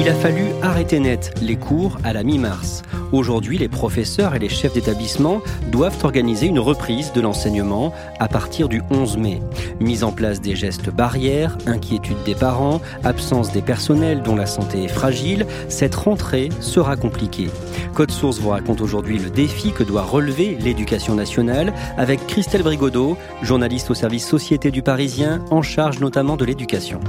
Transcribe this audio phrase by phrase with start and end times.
[0.00, 2.84] Il a fallu arrêter net les cours à la mi-mars.
[3.10, 5.40] Aujourd'hui, les professeurs et les chefs d'établissement
[5.72, 9.42] doivent organiser une reprise de l'enseignement à partir du 11 mai.
[9.80, 14.84] Mise en place des gestes barrières, inquiétude des parents, absence des personnels dont la santé
[14.84, 17.50] est fragile, cette rentrée sera compliquée.
[17.92, 23.16] Code Source vous raconte aujourd'hui le défi que doit relever l'éducation nationale avec Christelle Brigodeau,
[23.42, 27.00] journaliste au service Société du Parisien, en charge notamment de l'éducation.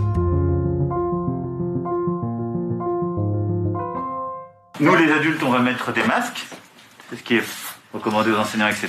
[4.80, 6.45] Nous, les adultes, on va mettre des masques,
[7.09, 7.44] c'est ce qui est
[7.94, 8.88] recommandé aux enseignants, etc.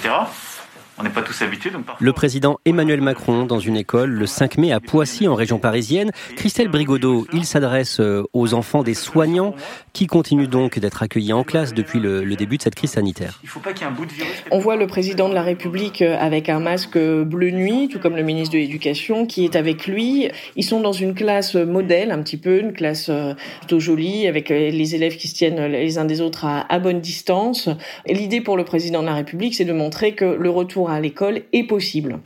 [1.00, 1.70] On n'est pas tous habitués.
[1.70, 5.58] Donc le président Emmanuel Macron dans une école le 5 mai à Poissy en région
[5.58, 6.10] parisienne.
[6.36, 9.54] Christelle Brigodeau, il s'adresse euh, aux enfants des soignants
[9.94, 13.40] qui continuent donc d'être accueillis en classe depuis le, le, début de cette crise sanitaire.
[13.42, 14.44] Il faut pas qu'il y ait un bout de virus.
[14.50, 18.16] On voit le président de la République euh, avec un masque bleu nuit, tout comme
[18.16, 20.28] le ministre de l'Éducation qui est avec lui.
[20.56, 24.50] Ils sont dans une classe modèle un petit peu, une classe euh, plutôt jolie avec
[24.50, 27.70] les élèves qui se tiennent les uns des autres à, à bonne distance.
[28.06, 31.42] L'idée pour le président de la République, c'est de montrer que le retour à l'école
[31.52, 32.20] est possible.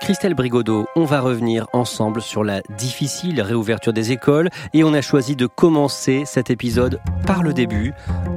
[0.00, 5.00] Christelle Brigodeau, on va revenir ensemble sur la difficile réouverture des écoles et on a
[5.00, 7.92] choisi de commencer cet épisode par le début.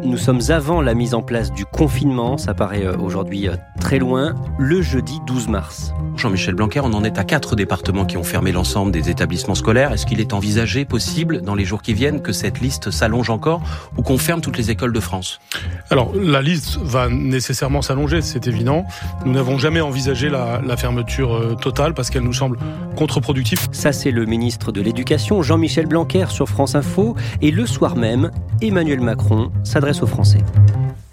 [0.07, 3.99] Nous sommes avant la mise en place du confinement, ça paraît euh, aujourd'hui euh, très
[3.99, 5.93] loin, le jeudi 12 mars.
[6.15, 9.91] Jean-Michel Blanquer, on en est à quatre départements qui ont fermé l'ensemble des établissements scolaires.
[9.91, 13.61] Est-ce qu'il est envisagé, possible, dans les jours qui viennent, que cette liste s'allonge encore
[13.97, 15.41] ou qu'on ferme toutes les écoles de France?
[15.89, 18.85] Alors, la liste va nécessairement s'allonger, c'est évident.
[19.25, 22.57] Nous n'avons jamais envisagé la, la fermeture euh, totale parce qu'elle nous semble
[22.95, 23.59] contre-productive.
[23.73, 27.15] Ça, c'est le ministre de l'Éducation, Jean-Michel Blanquer, sur France Info.
[27.41, 28.31] Et le soir même,
[28.61, 30.43] Emmanuel Macron s'adresse aux Français.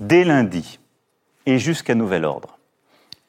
[0.00, 0.78] Dès lundi
[1.46, 2.58] et jusqu'à nouvel ordre,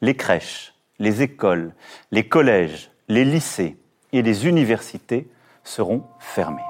[0.00, 1.74] les crèches, les écoles,
[2.10, 3.76] les collèges, les lycées
[4.12, 5.28] et les universités
[5.64, 6.62] seront fermés.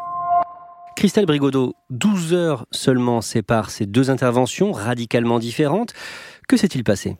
[0.96, 5.92] Christelle Brigodeau, 12 heures seulement séparent ces deux interventions radicalement différentes.
[6.48, 7.16] Que s'est-il passé?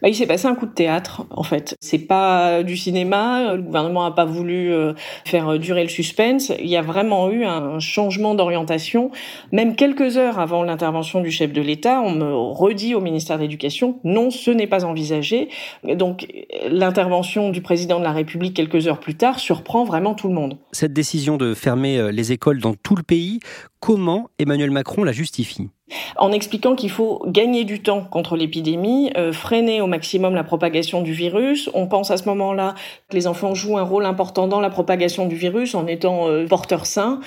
[0.00, 1.76] Bah, Il s'est passé un coup de théâtre, en fait.
[1.80, 3.54] C'est pas du cinéma.
[3.54, 4.94] Le gouvernement n'a pas voulu euh,
[5.26, 6.52] faire durer le suspense.
[6.58, 9.10] Il y a vraiment eu un changement d'orientation.
[9.50, 13.42] Même quelques heures avant l'intervention du chef de l'État, on me redit au ministère de
[13.42, 15.48] l'Éducation non, ce n'est pas envisagé.
[15.84, 16.26] Donc
[16.68, 20.58] l'intervention du président de la République quelques heures plus tard surprend vraiment tout le monde.
[20.72, 23.40] Cette décision de fermer euh, les écoles dans tout le pays,
[23.80, 25.68] comment Emmanuel Macron la justifie?
[26.16, 31.02] En expliquant qu'il faut gagner du temps contre l'épidémie, euh, freiner au maximum la propagation
[31.02, 31.70] du virus.
[31.74, 32.74] On pense à ce moment-là
[33.08, 36.46] que les enfants jouent un rôle important dans la propagation du virus en étant euh,
[36.46, 37.20] porteurs sains.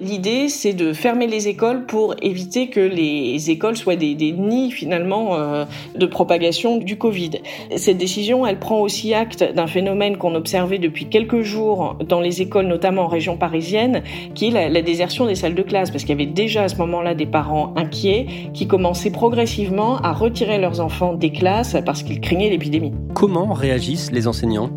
[0.00, 5.36] L'idée, c'est de fermer les écoles pour éviter que les écoles soient des, nids finalement
[5.36, 5.64] euh,
[5.94, 7.30] de propagation du Covid.
[7.76, 12.42] Cette décision, elle prend aussi acte d'un phénomène qu'on observait depuis quelques jours dans les
[12.42, 14.02] écoles, notamment en région parisienne,
[14.34, 16.76] qui est la désertion des salles de classe, parce qu'il y avait déjà à ce
[16.76, 22.20] moment-là des parents inquiets qui commençaient progressivement à retirer leurs enfants des classes parce qu'ils
[22.20, 22.92] craignaient l'épidémie.
[23.14, 24.70] Comment réagissent les enseignants?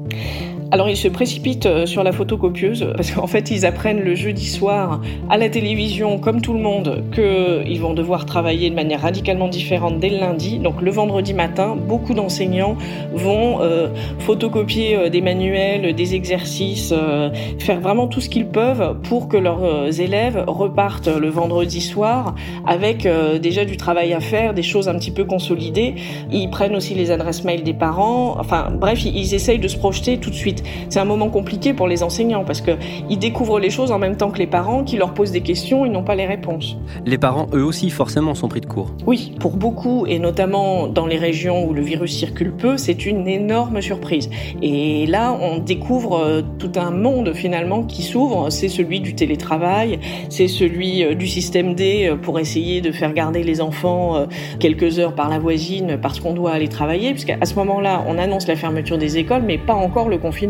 [0.71, 4.47] Alors ils se précipitent euh, sur la photocopieuse parce qu'en fait ils apprennent le jeudi
[4.47, 9.47] soir à la télévision comme tout le monde qu'ils vont devoir travailler de manière radicalement
[9.47, 10.59] différente dès le lundi.
[10.59, 12.77] Donc le vendredi matin, beaucoup d'enseignants
[13.13, 13.89] vont euh,
[14.19, 17.29] photocopier euh, des manuels, des exercices, euh,
[17.59, 22.35] faire vraiment tout ce qu'ils peuvent pour que leurs euh, élèves repartent le vendredi soir
[22.65, 25.95] avec euh, déjà du travail à faire, des choses un petit peu consolidées.
[26.31, 28.35] Ils prennent aussi les adresses mail des parents.
[28.39, 30.63] Enfin bref, ils essayent de se projeter tout de suite.
[30.89, 34.31] C'est un moment compliqué pour les enseignants parce qu'ils découvrent les choses en même temps
[34.31, 36.77] que les parents qui leur posent des questions, ils n'ont pas les réponses.
[37.05, 38.91] Les parents, eux aussi, forcément, sont pris de court.
[39.05, 43.27] Oui, pour beaucoup, et notamment dans les régions où le virus circule peu, c'est une
[43.27, 44.29] énorme surprise.
[44.61, 48.49] Et là, on découvre euh, tout un monde finalement qui s'ouvre.
[48.49, 53.13] C'est celui du télétravail, c'est celui euh, du système D euh, pour essayer de faire
[53.13, 54.25] garder les enfants
[54.59, 58.47] quelques heures par la voisine parce qu'on doit aller travailler, puisqu'à ce moment-là, on annonce
[58.47, 60.44] la fermeture des écoles, mais pas encore le confinement.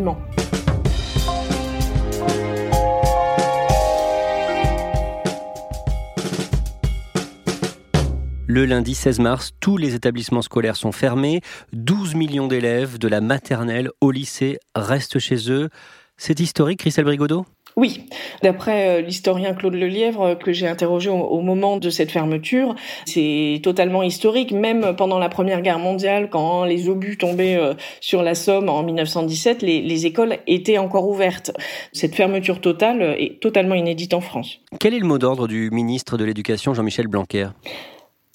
[8.48, 11.42] Le lundi 16 mars, tous les établissements scolaires sont fermés.
[11.74, 15.70] 12 millions d'élèves de la maternelle au lycée restent chez eux.
[16.18, 17.46] C'est historique, Christelle Brigodeau?
[17.78, 18.06] Oui,
[18.42, 22.74] d'après euh, l'historien Claude Lelièvre euh, que j'ai interrogé au, moment de cette fermeture,
[23.06, 24.54] c'est totalement historique.
[24.54, 28.82] Même pendant la Première Guerre mondiale, quand les obus tombaient euh, sur la Somme en
[28.84, 31.52] 1917, les, les écoles étaient encore ouvertes.
[31.92, 34.60] Cette fermeture totale est totalement inédite en France.
[34.80, 37.48] Quel est le mot d'ordre du ministre de l'Éducation, Jean-Michel Blanquer?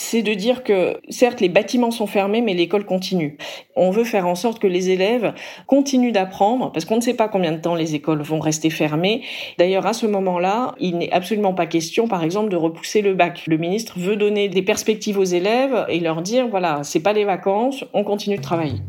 [0.00, 3.36] C'est de dire que certes les bâtiments sont fermés mais l'école continue.
[3.76, 5.34] On veut faire en sorte que les élèves
[5.66, 9.22] continuent d'apprendre parce qu'on ne sait pas combien de temps les écoles vont rester fermées.
[9.58, 13.42] D'ailleurs à ce moment-là, il n'est absolument pas question par exemple de repousser le bac.
[13.46, 17.24] Le ministre veut donner des perspectives aux élèves et leur dire voilà, c'est pas les
[17.24, 18.80] vacances, on continue de travailler.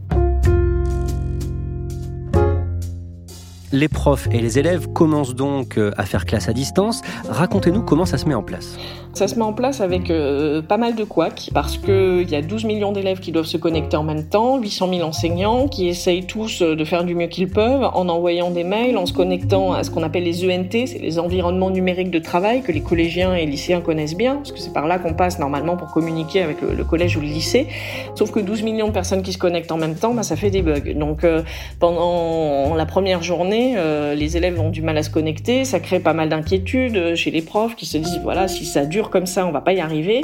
[3.74, 7.02] Les profs et les élèves commencent donc euh, à faire classe à distance.
[7.30, 8.78] Racontez-nous comment ça se met en place.
[9.14, 12.42] Ça se met en place avec euh, pas mal de couacs parce qu'il y a
[12.42, 16.26] 12 millions d'élèves qui doivent se connecter en même temps, 800 000 enseignants qui essayent
[16.26, 19.74] tous euh, de faire du mieux qu'ils peuvent en envoyant des mails, en se connectant
[19.74, 23.36] à ce qu'on appelle les ENT, c'est les environnements numériques de travail que les collégiens
[23.36, 26.62] et lycéens connaissent bien, parce que c'est par là qu'on passe normalement pour communiquer avec
[26.62, 27.68] le, collège ou le lycée.
[28.16, 30.52] Sauf que 12 millions de personnes qui se connectent en même temps, bah, ça fait
[30.52, 30.94] des bugs.
[30.96, 31.44] Donc euh,
[31.80, 33.76] pendant la première journée,
[34.16, 37.42] les élèves ont du mal à se connecter, ça crée pas mal d'inquiétudes chez les
[37.42, 40.22] profs qui se disent voilà si ça dure comme ça, on va pas y arriver.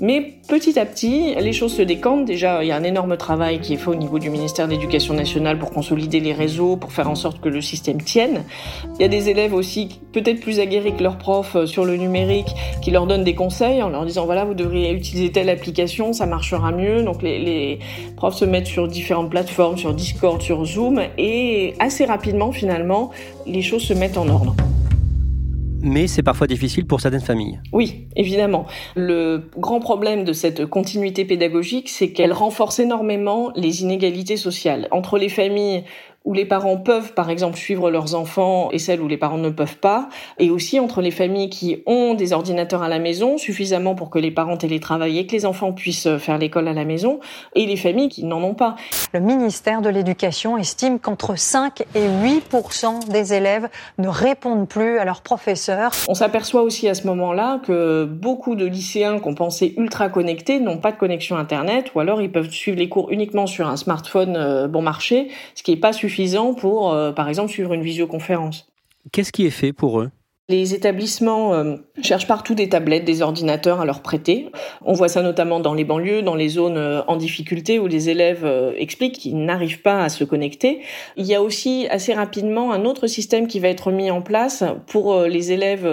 [0.00, 2.24] Mais petit à petit, les choses se décantent.
[2.24, 4.72] Déjà, il y a un énorme travail qui est fait au niveau du ministère de
[4.72, 8.44] l'Éducation nationale pour consolider les réseaux, pour faire en sorte que le système tienne.
[8.98, 11.96] Il y a des élèves aussi, peut-être plus aguerris que leurs profs euh, sur le
[11.96, 12.48] numérique,
[12.82, 16.26] qui leur donnent des conseils en leur disant voilà, vous devriez utiliser telle application, ça
[16.26, 17.02] marchera mieux.
[17.02, 17.78] Donc les, les
[18.16, 23.10] profs se mettent sur différentes plateformes, sur Discord, sur Zoom, et assez rapidement, finalement,
[23.46, 24.56] les choses se mettent en ordre
[25.86, 27.60] mais c'est parfois difficile pour certaines familles.
[27.72, 28.66] Oui, évidemment.
[28.94, 35.18] Le grand problème de cette continuité pédagogique, c'est qu'elle renforce énormément les inégalités sociales entre
[35.18, 35.84] les familles
[36.26, 39.48] où les parents peuvent, par exemple, suivre leurs enfants et celles où les parents ne
[39.48, 40.08] peuvent pas,
[40.38, 44.18] et aussi entre les familles qui ont des ordinateurs à la maison, suffisamment pour que
[44.18, 47.20] les parents télétravaillent et que les enfants puissent faire l'école à la maison,
[47.54, 48.74] et les familles qui n'en ont pas.
[49.14, 52.56] Le ministère de l'Éducation estime qu'entre 5 et 8
[53.08, 53.68] des élèves
[53.98, 55.92] ne répondent plus à leurs professeurs.
[56.08, 60.78] On s'aperçoit aussi à ce moment-là que beaucoup de lycéens qu'on pensait ultra connectés n'ont
[60.78, 64.34] pas de connexion Internet, ou alors ils peuvent suivre les cours uniquement sur un smartphone
[64.36, 66.15] euh, bon marché, ce qui n'est pas suffisant
[66.54, 68.68] pour, euh, par exemple, suivre une visioconférence.
[69.12, 70.10] Qu'est-ce qui est fait pour eux?
[70.48, 74.52] Les établissements euh, cherchent partout des tablettes, des ordinateurs à leur prêter.
[74.84, 78.10] On voit ça notamment dans les banlieues, dans les zones euh, en difficulté où les
[78.10, 80.82] élèves euh, expliquent qu'ils n'arrivent pas à se connecter.
[81.16, 84.62] Il y a aussi assez rapidement un autre système qui va être mis en place
[84.86, 85.88] pour les élèves,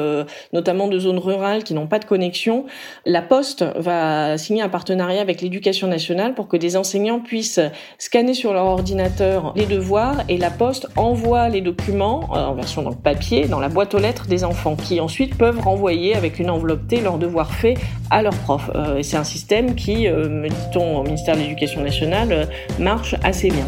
[0.52, 2.66] notamment de zones rurales qui n'ont pas de connexion.
[3.06, 7.60] La Poste va signer un partenariat avec l'Éducation nationale pour que des enseignants puissent
[7.98, 13.48] scanner sur leur ordinateur les devoirs et la Poste envoie les documents en version papier
[13.48, 17.02] dans la boîte aux lettres des enfants qui ensuite peuvent renvoyer avec une enveloppe T
[17.02, 17.78] leurs devoirs faits
[18.10, 18.70] à leurs profs.
[18.76, 22.46] Euh, c'est un système qui, euh, me dit-on au ministère de l'Éducation nationale, euh,
[22.80, 23.68] marche assez bien.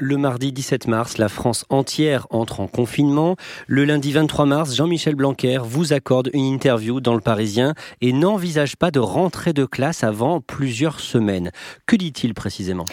[0.00, 3.34] Le mardi 17 mars, la France entière entre en confinement.
[3.66, 8.76] Le lundi 23 mars, Jean-Michel Blanquer vous accorde une interview dans Le Parisien et n'envisage
[8.76, 11.50] pas de rentrer de classe avant plusieurs semaines.
[11.86, 12.84] Que dit-il précisément?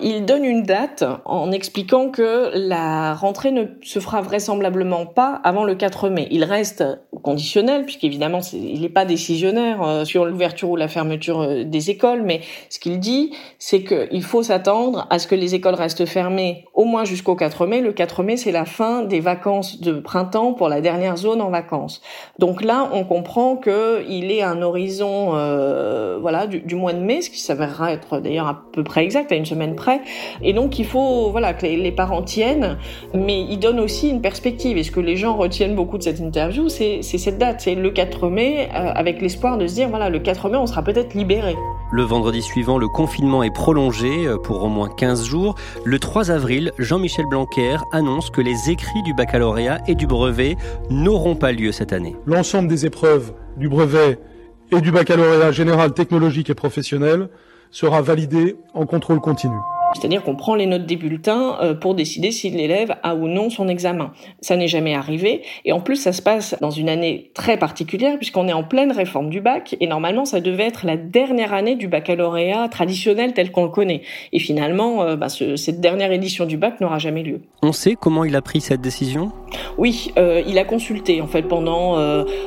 [0.00, 5.64] Il donne une date en expliquant que la rentrée ne se fera vraisemblablement pas avant
[5.64, 6.28] le 4 mai.
[6.30, 6.82] Il reste
[7.22, 12.22] conditionnel, puisqu'évidemment, il n'est pas décisionnaire euh, sur l'ouverture ou la fermeture euh, des écoles,
[12.22, 12.40] mais
[12.70, 16.84] ce qu'il dit, c'est qu'il faut s'attendre à ce que les écoles restent fermées au
[16.84, 17.80] moins jusqu'au 4 mai.
[17.80, 21.50] Le 4 mai, c'est la fin des vacances de printemps pour la dernière zone en
[21.50, 22.02] vacances.
[22.38, 27.30] Donc là, on comprend qu'il est un horizon euh, voilà du, mois de mai, ce
[27.30, 30.00] qui s'avérera être d'ailleurs à peu près exact, à une semaine près.
[30.42, 32.78] Et donc il faut voilà que les, parents tiennent,
[33.14, 34.76] mais il donne aussi une perspective.
[34.76, 37.90] Et ce que les gens retiennent beaucoup de cette interview, c'est cette date, c'est le
[37.90, 41.14] 4 mai, euh, avec l'espoir de se dire voilà le 4 mai, on sera peut-être
[41.14, 41.54] libéré.
[41.96, 45.54] Le vendredi suivant, le confinement est prolongé euh, pour au moins 15 jours.
[45.84, 50.56] Le 3 avril, Jean-Michel Blanquer annonce que les écrits du baccalauréat et du brevet
[50.90, 52.16] n'auront pas lieu cette année.
[52.26, 54.18] L'ensemble des épreuves du brevet
[54.72, 57.28] et du baccalauréat général technologique et professionnel
[57.70, 59.54] sera validé en contrôle continu.
[59.94, 63.50] C'est-à-dire qu'on prend les notes des bulletins euh, pour décider si l'élève a ou non
[63.50, 64.12] son examen.
[64.40, 65.42] Ça n'est jamais arrivé.
[65.64, 68.92] Et en plus, ça se passe dans une année très particulière puisqu'on est en pleine
[68.92, 69.76] réforme du bac.
[69.80, 74.02] Et normalement, ça devait être la dernière année du baccalauréat traditionnel tel qu'on le connaît.
[74.32, 77.40] Et finalement, euh, bah, cette dernière édition du bac n'aura jamais lieu.
[77.62, 79.32] On sait comment il a pris cette décision?
[79.78, 81.96] Oui, euh, il a consulté en fait pendant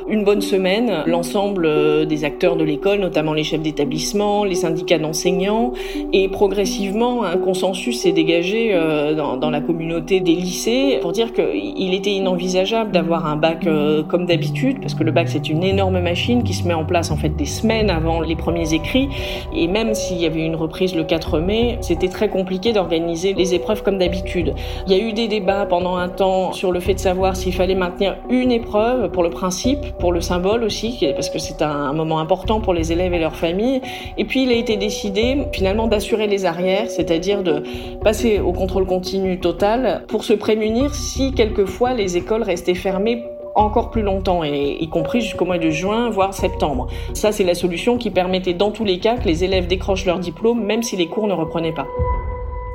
[0.07, 5.73] une bonne semaine l'ensemble des acteurs de l'école, notamment les chefs d'établissement, les syndicats d'enseignants,
[6.13, 11.33] et progressivement, un consensus s'est dégagé euh, dans, dans, la communauté des lycées pour dire
[11.33, 15.63] qu'il était inenvisageable d'avoir un bac euh, comme d'habitude, parce que le bac c'est une
[15.63, 19.09] énorme machine qui se met en place en fait des semaines avant les premiers écrits,
[19.55, 23.53] et même s'il y avait une reprise le 4 mai, c'était très compliqué d'organiser les
[23.53, 24.53] épreuves comme d'habitude.
[24.87, 27.53] Il y a eu des débats pendant un temps sur le fait de savoir s'il
[27.53, 31.93] fallait maintenir une épreuve pour le principe, pour le symbole aussi, parce que c'est un
[31.93, 33.81] moment important pour les élèves et leurs familles.
[34.17, 37.63] Et puis il a été décidé finalement d'assurer les arrières, c'est-à-dire de
[38.03, 43.23] passer au contrôle continu total pour se prémunir si quelquefois les écoles restaient fermées
[43.55, 46.87] encore plus longtemps, et, y compris jusqu'au mois de juin, voire septembre.
[47.13, 50.19] Ça, c'est la solution qui permettait dans tous les cas que les élèves décrochent leur
[50.19, 51.87] diplôme, même si les cours ne reprenaient pas.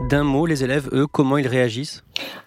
[0.08, 2.02] D'un mot, les élèves, eux, comment ils réagissent?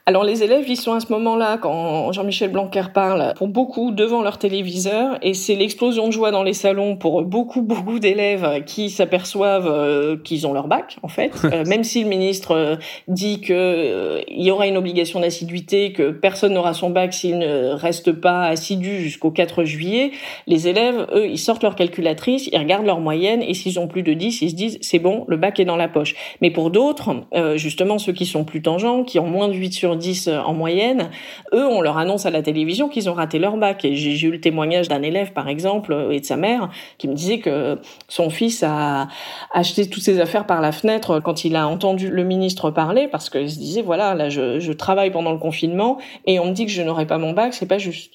[0.07, 4.21] Alors les élèves, ils sont à ce moment-là, quand Jean-Michel Blanquer parle, pour beaucoup devant
[4.21, 8.91] leur téléviseur, et c'est l'explosion de joie dans les salons pour beaucoup, beaucoup d'élèves qui
[8.91, 11.31] s'aperçoivent euh, qu'ils ont leur bac, en fait.
[11.55, 12.75] Euh, même si le ministre euh,
[13.07, 17.69] dit que il y aura une obligation d'assiduité, que personne n'aura son bac s'il ne
[17.69, 20.11] reste pas assidu jusqu'au 4 juillet,
[20.47, 24.01] les élèves, eux, ils sortent leur calculatrice, ils regardent leur moyenne, et s'ils ont plus
[24.01, 26.15] de 10, ils se disent, c'est bon, le bac est dans la poche.
[26.41, 27.11] Mais pour d'autres,
[27.55, 30.53] justement ceux qui sont plus tangents, qui ont moins de 8 sur 10 euh, en
[30.53, 31.09] moyenne,
[31.53, 33.83] eux, on leur annonce à la télévision qu'ils ont raté leur bac.
[33.85, 37.07] Et j'ai eu le témoignage d'un élève, par exemple, euh, et de sa mère, qui
[37.07, 39.07] me disait que son fils a
[39.53, 43.29] acheté toutes ses affaires par la fenêtre quand il a entendu le ministre parler, parce
[43.29, 46.65] qu'il se disait, voilà, là, je, je travaille pendant le confinement, et on me dit
[46.65, 48.11] que je n'aurai pas mon bac, c'est pas juste.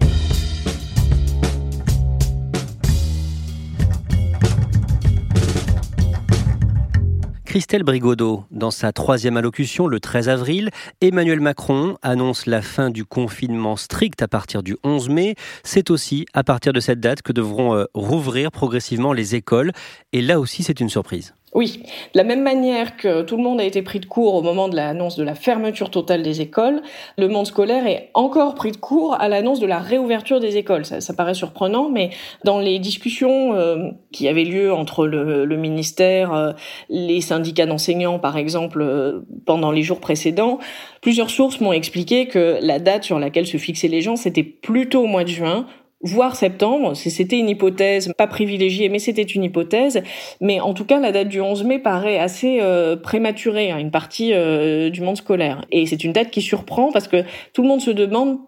[7.50, 13.04] Christelle Brigodeau, dans sa troisième allocution le 13 avril, Emmanuel Macron annonce la fin du
[13.04, 15.34] confinement strict à partir du 11 mai.
[15.64, 19.72] C'est aussi à partir de cette date que devront euh, rouvrir progressivement les écoles.
[20.12, 21.34] Et là aussi, c'est une surprise.
[21.52, 21.82] Oui,
[22.14, 24.68] de la même manière que tout le monde a été pris de court au moment
[24.68, 26.80] de l'annonce de la fermeture totale des écoles,
[27.18, 30.84] le monde scolaire est encore pris de court à l'annonce de la réouverture des écoles.
[30.84, 32.10] Ça, ça, paraît surprenant, mais
[32.44, 36.52] dans les discussions euh, qui avaient lieu entre le, le ministère, euh,
[36.88, 40.60] les syndicats d'enseignants, par exemple, euh, pendant les jours précédents,
[41.00, 45.02] plusieurs sources m'ont expliqué que la date sur laquelle se fixaient les gens, c'était plutôt
[45.02, 45.66] au mois de juin,
[46.02, 46.94] voire septembre.
[46.94, 50.02] C'était une hypothèse, pas privilégiée, mais c'était une hypothèse.
[50.40, 53.90] Mais en tout cas, la date du 11 mai paraît assez euh, prématurée à une
[53.90, 55.64] partie euh, du monde scolaire.
[55.70, 58.38] Et c'est une date qui surprend parce que tout le monde se demande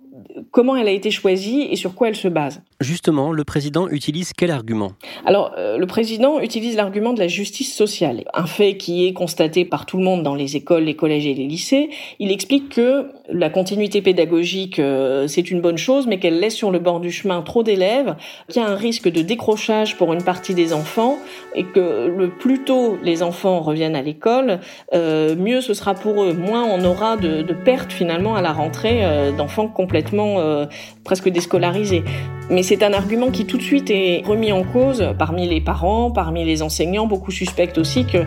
[0.50, 2.62] comment elle a été choisie et sur quoi elle se base.
[2.80, 4.92] Justement, le président utilise quel argument?
[5.24, 9.64] Alors, euh, le président utilise l'argument de la justice sociale, un fait qui est constaté
[9.64, 11.90] par tout le monde dans les écoles, les collèges et les lycées.
[12.18, 16.70] Il explique que la continuité pédagogique, euh, c'est une bonne chose, mais qu'elle laisse sur
[16.70, 18.16] le bord du chemin trop d'élèves,
[18.48, 21.18] qu'il y a un risque de décrochage pour une partie des enfants,
[21.54, 24.60] et que le plus tôt les enfants reviennent à l'école,
[24.92, 26.32] euh, mieux ce sera pour eux.
[26.32, 29.02] Moins on aura de, de pertes finalement à la rentrée
[29.36, 30.66] d'enfants complètement euh,
[31.04, 32.04] presque déscolarisés.
[32.50, 36.10] Mais c'est un argument qui tout de suite est remis en cause parmi les parents,
[36.10, 37.06] parmi les enseignants.
[37.06, 38.24] Beaucoup suspectent aussi que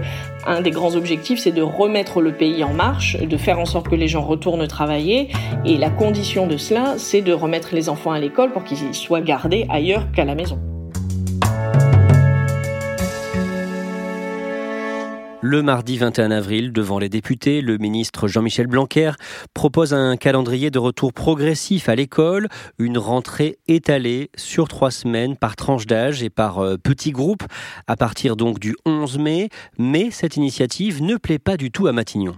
[0.48, 3.88] un des grands objectifs, c'est de remettre le pays en marche, de faire en sorte
[3.88, 5.30] que les gens retournent travailler.
[5.66, 9.22] Et la condition de cela, c'est de remettre les enfants à l'école pour qu'ils soient
[9.22, 10.60] gardés ailleurs qu'à la maison.
[15.48, 19.12] Le mardi 21 avril, devant les députés, le ministre Jean-Michel Blanquer
[19.54, 22.48] propose un calendrier de retour progressif à l'école,
[22.80, 27.44] une rentrée étalée sur trois semaines par tranche d'âge et par euh, petits groupes
[27.86, 29.50] à partir donc du 11 mai.
[29.78, 32.36] Mais cette initiative ne plaît pas du tout à Matignon.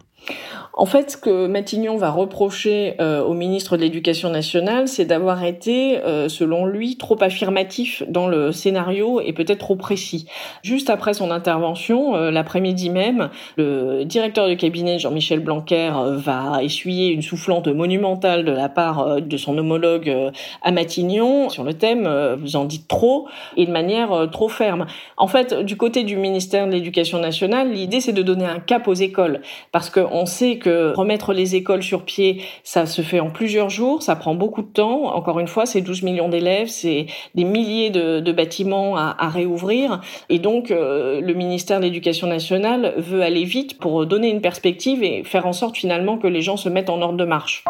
[0.79, 5.43] En fait, ce que Matignon va reprocher euh, au ministre de l'Éducation nationale, c'est d'avoir
[5.43, 10.27] été, euh, selon lui, trop affirmatif dans le scénario et peut-être trop précis.
[10.61, 17.07] Juste après son intervention, euh, l'après-midi même, le directeur de cabinet Jean-Michel Blanquer va essuyer
[17.07, 20.15] une soufflante monumentale de la part de son homologue
[20.61, 22.07] à Matignon sur le thème
[22.39, 24.85] vous en dites trop et de manière trop ferme.
[25.17, 28.87] En fait, du côté du ministère de l'Éducation nationale, l'idée c'est de donner un cap
[28.87, 29.41] aux écoles
[29.71, 34.03] parce qu'on sait que remettre les écoles sur pied, ça se fait en plusieurs jours,
[34.03, 35.15] ça prend beaucoup de temps.
[35.15, 40.01] Encore une fois, c'est 12 millions d'élèves, c'est des milliers de, bâtiments à, réouvrir.
[40.29, 45.03] Et donc, euh, le ministère de l'Éducation nationale veut aller vite pour donner une perspective
[45.03, 47.63] et faire en sorte finalement que les gens se mettent en ordre de marche.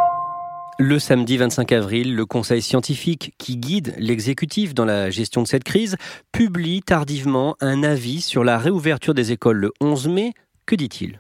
[0.80, 5.64] Le samedi 25 avril, le Conseil scientifique qui guide l'exécutif dans la gestion de cette
[5.64, 5.98] crise
[6.32, 10.34] publie tardivement un avis sur la réouverture des écoles le 11 mai.
[10.68, 11.20] Que dit-il?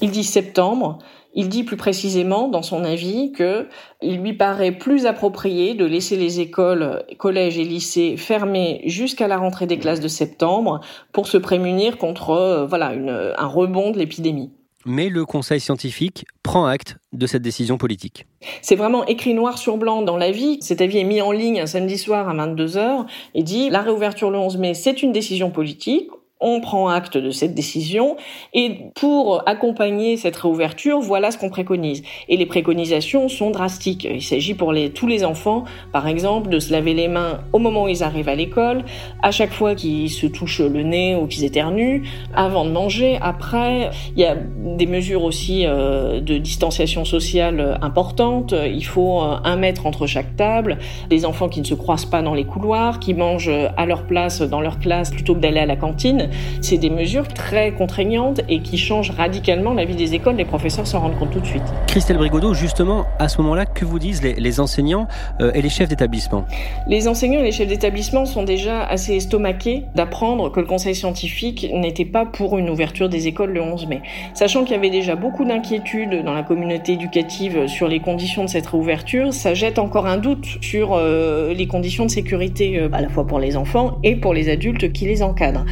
[0.00, 0.98] Il dit septembre.
[1.32, 3.68] Il dit plus précisément dans son avis que
[4.02, 9.38] il lui paraît plus approprié de laisser les écoles, collèges et lycées fermés jusqu'à la
[9.38, 10.80] rentrée des classes de septembre
[11.12, 12.92] pour se prémunir contre euh, voilà
[13.38, 14.50] un rebond de l'épidémie.
[14.86, 18.26] Mais le Conseil scientifique prend acte de cette décision politique.
[18.62, 20.58] C'est vraiment écrit noir sur blanc dans l'avis.
[20.62, 23.04] Cet avis est mis en ligne un samedi soir à 22h
[23.34, 26.08] et dit la réouverture le 11 mai, c'est une décision politique
[26.40, 28.16] on prend acte de cette décision
[28.54, 32.02] et pour accompagner cette réouverture, voilà ce qu'on préconise.
[32.28, 34.08] Et les préconisations sont drastiques.
[34.10, 37.58] Il s'agit pour les, tous les enfants, par exemple, de se laver les mains au
[37.58, 38.84] moment où ils arrivent à l'école,
[39.22, 42.02] à chaque fois qu'ils se touchent le nez ou qu'ils éternuent,
[42.34, 43.90] avant de manger, après.
[44.16, 48.54] Il y a des mesures aussi euh, de distanciation sociale importantes.
[48.66, 50.78] Il faut euh, un mètre entre chaque table,
[51.10, 54.40] des enfants qui ne se croisent pas dans les couloirs, qui mangent à leur place
[54.40, 56.29] dans leur classe plutôt que d'aller à la cantine.
[56.60, 60.36] C'est des mesures très contraignantes et qui changent radicalement la vie des écoles.
[60.36, 61.62] Les professeurs s'en rendent compte tout de suite.
[61.86, 65.06] Christelle Brigodeau, justement, à ce moment-là, que vous disent les, enseignants
[65.40, 66.44] euh, et les chefs d'établissement?
[66.86, 71.66] Les enseignants et les chefs d'établissement sont déjà assez estomaqués d'apprendre que le conseil scientifique
[71.72, 74.02] n'était pas pour une ouverture des écoles le 11 mai.
[74.34, 78.48] Sachant qu'il y avait déjà beaucoup d'inquiétudes dans la communauté éducative sur les conditions de
[78.48, 83.00] cette réouverture, ça jette encore un doute sur euh, les conditions de sécurité euh, à
[83.00, 85.64] la fois pour les enfants et pour les adultes qui les encadrent.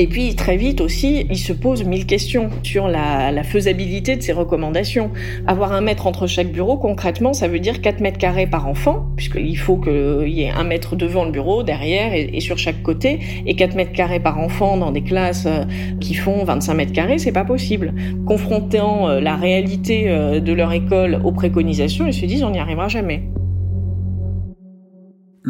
[0.00, 4.32] Et puis très vite aussi, il se pose mille questions sur la, faisabilité de ces
[4.32, 5.10] recommandations.
[5.46, 9.08] Avoir un mètre entre chaque bureau, concrètement, ça veut dire 4 mètres carrés par enfant,
[9.16, 13.18] puisqu'il faut qu'il y ait un mètre devant le bureau, derrière et, sur chaque côté,
[13.44, 15.64] et 4 mètres carrés par enfant dans des classes euh,
[16.00, 17.92] qui font 25 mètres carrés, c'est pas possible.
[18.24, 22.58] Confrontant euh, la réalité euh, de leur école aux préconisations, ils se disent on n'y
[22.58, 23.24] arrivera jamais.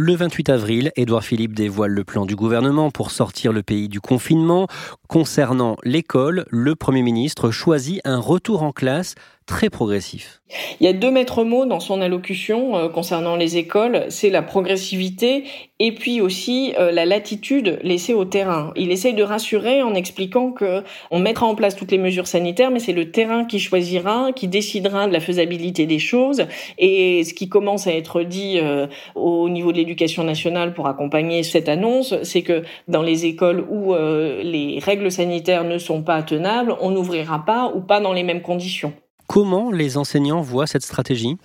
[0.03, 4.01] Le 28 avril, Édouard Philippe dévoile le plan du gouvernement pour sortir le pays du
[4.01, 4.67] confinement.
[5.09, 9.15] Concernant l'école, le Premier ministre choisit un retour en classe
[9.71, 10.41] progressif.
[10.81, 14.43] Il y a deux maîtres mots dans son allocution euh, concernant les écoles, c'est la
[14.43, 15.45] progressivité
[15.79, 18.73] et puis aussi euh, la latitude laissée au terrain.
[18.77, 22.71] Il essaye de rassurer en expliquant que on mettra en place toutes les mesures sanitaires,
[22.71, 26.47] mais c'est le terrain qui choisira, qui décidera de la faisabilité des choses.
[26.79, 31.43] Et ce qui commence à être dit euh, au niveau de l'éducation nationale pour accompagner
[31.43, 36.75] cette annonce, c'est que dans les écoles où les règles sanitaires ne sont pas tenables,
[36.81, 38.93] on n'ouvrira pas ou pas dans les mêmes conditions.
[39.31, 41.37] Comment les enseignants voient cette stratégie?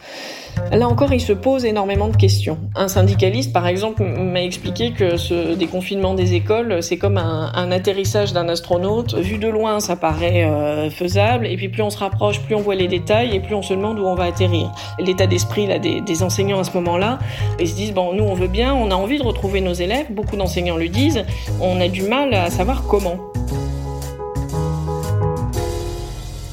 [0.71, 2.57] Là encore, ils se posent énormément de questions.
[2.73, 8.33] Un syndicaliste, par exemple, m'a expliqué que ce déconfinement des écoles, c'est comme un, atterrissage
[8.33, 9.13] d'un astronaute.
[9.13, 12.61] Vu de loin, ça paraît euh, faisable, et puis plus on se rapproche, plus on
[12.61, 14.71] voit les détails, et plus on se demande où on va atterrir.
[14.97, 17.19] L'état d'esprit là des, des, enseignants à ce moment-là,
[17.59, 20.07] ils se disent bon, nous on veut bien, on a envie de retrouver nos élèves.
[20.09, 21.23] Beaucoup d'enseignants le disent.
[21.61, 23.19] On a du mal à savoir comment.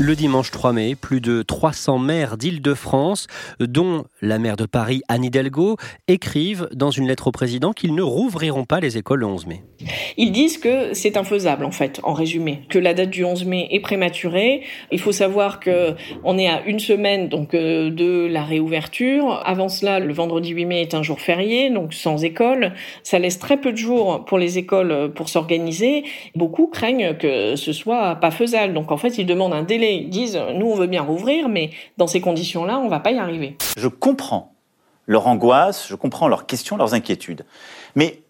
[0.04, 3.28] Le dimanche 3 mai, plus de 300 maires d'Île-de-France,
[3.60, 5.76] dont la maire de Paris, Anne Hidalgo,
[6.08, 9.62] écrivent dans une lettre au président qu'ils ne rouvriront pas les écoles le 11 mai.
[10.16, 13.68] Ils disent que c'est infaisable, en fait, en résumé, que la date du 11 mai
[13.70, 14.62] est prématurée.
[14.90, 19.40] Il faut savoir que on est à une semaine donc euh, de la réouverture.
[19.44, 22.72] Avant cela, le vendredi 8 mai est un jour férié, donc sans école.
[23.04, 26.02] Ça laisse très peu de jours pour les écoles pour s'organiser.
[26.34, 28.74] Beaucoup craignent que ce soit pas faisable.
[28.74, 32.06] Donc en fait, ils demandent un délai disent nous on veut bien rouvrir, mais dans
[32.06, 33.56] ces conditions-là, on va pas y arriver.
[33.76, 34.52] Je comprends
[35.06, 37.44] leur angoisse, je comprends leurs questions, leurs inquiétudes,
[37.94, 38.22] mais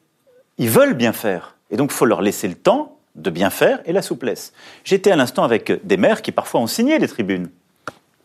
[0.58, 3.92] ils veulent bien faire, et donc faut leur laisser le temps de bien faire et
[3.92, 4.52] la souplesse.
[4.84, 7.50] J'étais à l'instant avec des maires qui parfois ont signé les tribunes.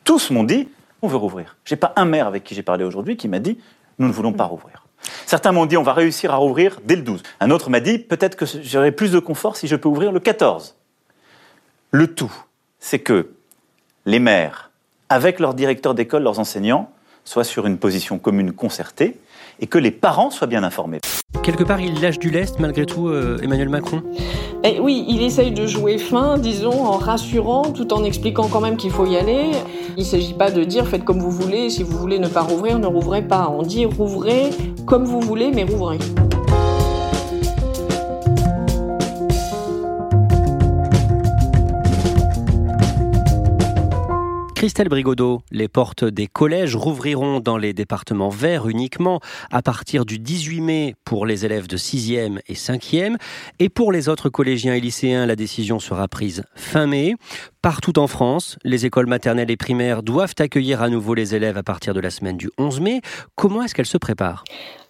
[0.04, 0.70] Tous m'ont dit
[1.02, 1.58] on veut rouvrir.
[1.66, 3.58] J'ai pas un maire avec qui j'ai parlé aujourd'hui qui m'a dit
[4.00, 4.86] nous ne voulons pas rouvrir.
[5.26, 7.22] Certains m'ont dit on va réussir à rouvrir dès le 12.
[7.40, 10.20] Un autre m'a dit peut-être que j'aurai plus de confort si je peux ouvrir le
[10.20, 10.76] 14.
[11.92, 12.34] Le tout,
[12.90, 13.32] c'est que
[14.06, 14.72] les maires
[15.10, 16.90] avec leurs directeurs d'école, leurs enseignants,
[17.26, 19.20] soient sur une position commune concertée
[19.60, 21.00] et que les parents soient bien informés.
[21.44, 24.04] Quelque part, il lâche du lest malgré tout, euh, Emmanuel Macron
[24.64, 28.78] eh Oui, il essaye de jouer fin, disons, en rassurant, tout en expliquant quand même
[28.78, 29.52] qu'il faut y aller.
[29.98, 32.42] Il ne s'agit pas de dire faites comme vous voulez, si vous voulez ne pas
[32.42, 33.50] rouvrir, ne rouvrez pas.
[33.50, 34.52] On dit rouvrez
[34.86, 36.00] comme vous voulez, mais rouvrez.
[44.58, 49.20] Christelle Brigodeau, les portes des collèges rouvriront dans les départements verts uniquement
[49.52, 53.18] à partir du 18 mai pour les élèves de 6e et 5e.
[53.60, 57.14] Et pour les autres collégiens et lycéens, la décision sera prise fin mai.
[57.64, 61.64] Partout en France, les écoles maternelles et primaires doivent accueillir à nouveau les élèves à
[61.64, 63.02] partir de la semaine du 11 mai.
[63.36, 64.44] Comment est-ce qu'elles se préparent?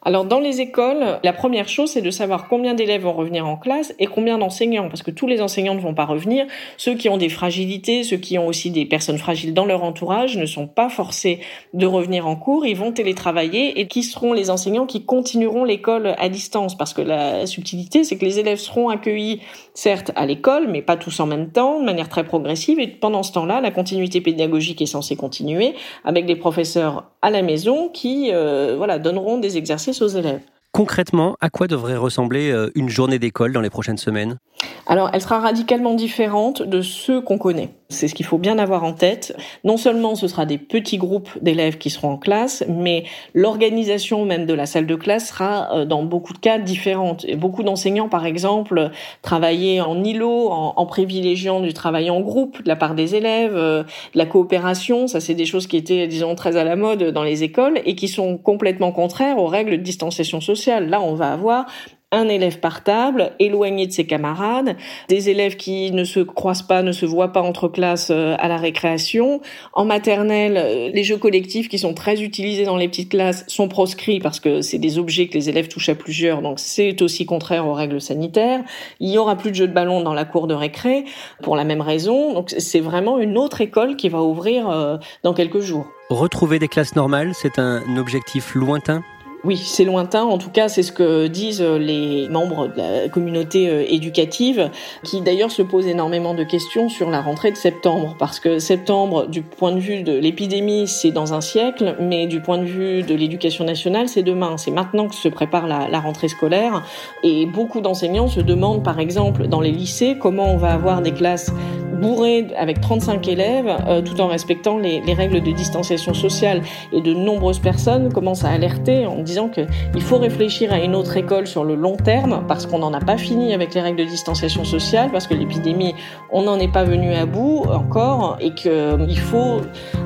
[0.03, 3.57] Alors dans les écoles, la première chose, c'est de savoir combien d'élèves vont revenir en
[3.57, 6.45] classe et combien d'enseignants, parce que tous les enseignants ne vont pas revenir.
[6.77, 10.37] Ceux qui ont des fragilités, ceux qui ont aussi des personnes fragiles dans leur entourage
[10.37, 11.39] ne sont pas forcés
[11.73, 16.15] de revenir en cours, ils vont télétravailler et qui seront les enseignants qui continueront l'école
[16.17, 19.41] à distance, parce que la subtilité, c'est que les élèves seront accueillis
[19.73, 23.23] certes à l'école, mais pas tous en même temps, de manière très progressive, et pendant
[23.23, 28.31] ce temps-là, la continuité pédagogique est censée continuer avec des professeurs à la maison qui
[28.31, 30.41] euh, voilà donneront des exercices aux élèves.
[30.77, 34.37] Concrètement, à quoi devrait ressembler euh, une journée d'école dans les prochaines semaines?
[34.85, 37.69] Alors, elle sera radicalement différente de ceux qu'on connaît.
[37.89, 39.35] C'est ce qu'il faut bien avoir en tête.
[39.63, 44.45] Non seulement ce sera des petits groupes d'élèves qui seront en classe, mais l'organisation même
[44.45, 47.25] de la salle de classe sera euh, dans beaucoup de cas différente.
[47.37, 52.75] Beaucoup d'enseignants, par exemple, travailler en îlot, en, privilégiant du travail en groupe de la
[52.75, 55.07] part des élèves, euh, la coopération.
[55.07, 57.95] Ça, c'est des choses qui étaient, disons, très à la mode dans les écoles et
[57.95, 60.66] qui sont complètement contraires aux règles de distanciation sociale.
[60.67, 61.67] Là, on va avoir
[62.11, 64.77] un élève par table, éloigné de ses camarades,
[65.09, 68.47] des élèves qui ne se croisent pas, ne se voient pas entre classes euh, à
[68.47, 69.41] la récréation.
[69.73, 73.67] En maternelle, euh, les jeux collectifs qui sont très utilisés dans les petites classes sont
[73.67, 77.25] proscrits parce que c'est des objets que les élèves touchent à plusieurs, donc c'est aussi
[77.25, 78.63] contraire aux règles sanitaires.
[79.01, 81.03] Il y aura plus de jeux de ballon dans la cour de récré
[81.43, 82.33] pour la même raison.
[82.33, 85.85] Donc c'est vraiment une autre école qui va ouvrir euh, dans quelques jours.
[86.09, 89.03] Retrouver des classes normales, c'est un objectif lointain?
[89.47, 90.23] Oui, c'est lointain.
[90.23, 94.69] En tout cas, c'est ce que disent les membres de la communauté euh, éducative,
[95.05, 99.25] qui d'ailleurs se posent énormément de questions sur la rentrée de septembre, parce que septembre,
[99.27, 103.03] du point de vue de l'épidémie, c'est dans un siècle, mais du point de vue
[103.03, 104.57] de l'éducation nationale, c'est demain.
[104.57, 106.83] C'est maintenant que se prépare la, la rentrée scolaire,
[107.23, 111.13] et beaucoup d'enseignants se demandent, par exemple, dans les lycées, comment on va avoir des
[111.13, 111.53] classes
[112.01, 116.61] bourrées avec 35 élèves, euh, tout en respectant les, les, règles de distanciation sociale.
[116.91, 121.15] Et de nombreuses personnes commencent à alerter en disant qu'il faut réfléchir à une autre
[121.15, 124.05] école sur le long terme, parce qu'on n'en a pas fini avec les règles de
[124.05, 125.93] distanciation sociale, parce que l'épidémie,
[126.31, 129.61] on n'en est pas venu à bout encore, et qu'il faut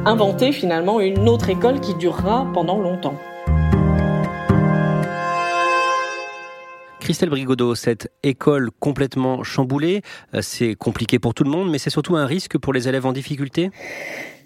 [0.06, 3.16] inventer finalement une autre école qui durera pendant longtemps.
[7.00, 10.02] Christelle Brigodeau, cette école complètement chamboulée,
[10.36, 13.06] euh, c'est compliqué pour tout le monde, mais c'est surtout un risque pour les élèves
[13.08, 13.72] en difficulté?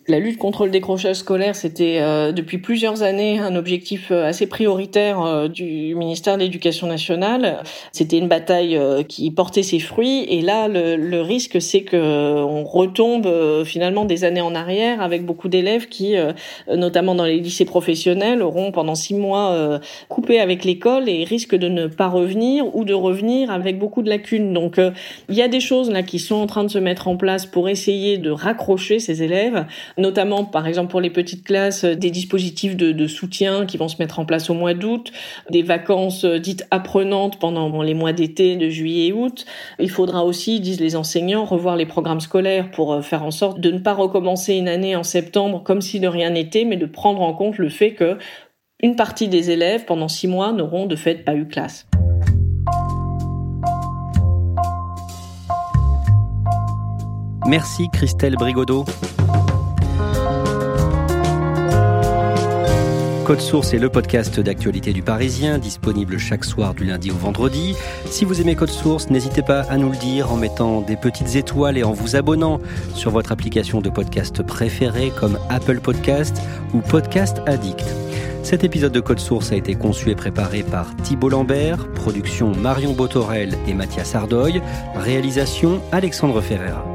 [0.08, 4.46] La lutte contre le décrochage scolaire, c'était euh, depuis plusieurs années un objectif euh, assez
[4.46, 7.64] prioritaire euh, du ministère de l'Éducation nationale.
[7.92, 12.64] C'était une bataille qui portait ses fruits, et là, le, le risque, c'est que on
[12.64, 16.16] retombe finalement des années en arrière avec beaucoup d'élèves qui,
[16.68, 21.70] notamment dans les lycées professionnels, auront pendant six mois coupé avec l'école et risquent de
[21.70, 24.54] ne pas revenir ou de revenir avec beaucoup de lacunes.
[24.54, 24.80] Donc,
[25.30, 27.46] il y a des choses là qui sont en train de se mettre en place
[27.46, 29.66] pour essayer de raccrocher ces élèves
[29.98, 33.98] notamment par exemple pour les petites classes, euh, des dispositifs de, soutien qui vont se
[34.00, 35.12] mettre en place au mois d'août,
[35.50, 39.46] des vacances euh, dites apprenantes pendant les mois d'été de juillet et août.
[39.80, 43.60] Il faudra aussi, disent les enseignants, revoir les programmes scolaires pour euh, faire en sorte
[43.60, 46.86] de ne pas recommencer une année en septembre comme si de rien n'était, mais de
[46.86, 48.18] prendre en compte le fait que
[48.82, 51.88] une partie des élèves pendant six mois n'auront de fait pas eu classe.
[57.48, 58.86] Merci Christelle Brigodeau.
[63.26, 67.76] Code Source est le podcast d'actualité du Parisien, disponible chaque soir du lundi au vendredi.
[68.06, 71.36] Si vous aimez Code Source, n'hésitez pas à nous le dire en mettant des petites
[71.36, 72.60] étoiles et en vous abonnant
[72.94, 76.40] sur votre application de podcast préférée comme Apple Podcast
[76.76, 77.86] ou Podcast Addict.
[78.44, 82.94] Cet épisode de Code Source a été conçu et préparé par Thibault Lambert, production Marion
[82.94, 84.62] Botorel et Mathias Ardoy,
[84.96, 86.95] réalisation Alexandre Ferreira.